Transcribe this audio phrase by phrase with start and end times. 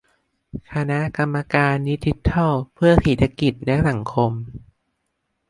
[0.73, 4.31] คณะกรรมการดิจิทัลเพื่อเศรษฐกิจและสังคม